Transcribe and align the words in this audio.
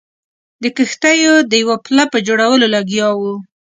د 0.63 0.65
کښتیو 0.77 1.35
د 1.51 1.53
یوه 1.63 1.77
پله 1.85 2.03
په 2.11 2.17
جوړولو 2.27 2.65
لګیا 2.75 3.07
وو. 3.19 3.33